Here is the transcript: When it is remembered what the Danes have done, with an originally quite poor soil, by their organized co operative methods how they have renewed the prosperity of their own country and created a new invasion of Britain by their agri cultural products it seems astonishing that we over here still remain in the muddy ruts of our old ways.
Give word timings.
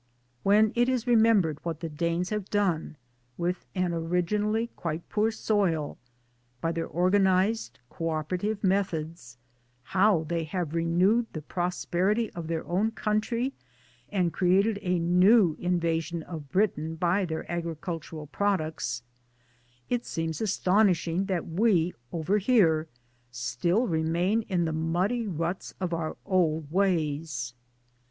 When 0.41 0.71
it 0.73 0.89
is 0.89 1.05
remembered 1.05 1.59
what 1.61 1.81
the 1.81 1.87
Danes 1.87 2.31
have 2.31 2.49
done, 2.49 2.97
with 3.37 3.67
an 3.75 3.93
originally 3.93 4.65
quite 4.75 5.07
poor 5.09 5.29
soil, 5.29 5.95
by 6.59 6.71
their 6.71 6.87
organized 6.87 7.77
co 7.87 8.09
operative 8.09 8.63
methods 8.63 9.37
how 9.83 10.23
they 10.27 10.43
have 10.45 10.73
renewed 10.73 11.27
the 11.33 11.43
prosperity 11.43 12.31
of 12.31 12.47
their 12.47 12.65
own 12.65 12.89
country 12.89 13.53
and 14.09 14.33
created 14.33 14.79
a 14.81 14.97
new 14.97 15.55
invasion 15.59 16.23
of 16.23 16.49
Britain 16.49 16.95
by 16.95 17.23
their 17.23 17.45
agri 17.47 17.75
cultural 17.75 18.25
products 18.25 19.03
it 19.87 20.03
seems 20.03 20.41
astonishing 20.41 21.25
that 21.25 21.45
we 21.45 21.93
over 22.11 22.39
here 22.39 22.87
still 23.29 23.85
remain 23.85 24.41
in 24.49 24.65
the 24.65 24.73
muddy 24.73 25.27
ruts 25.27 25.75
of 25.79 25.93
our 25.93 26.17
old 26.25 26.71
ways. 26.71 27.53